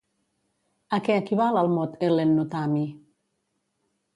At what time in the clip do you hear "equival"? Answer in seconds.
1.23-1.61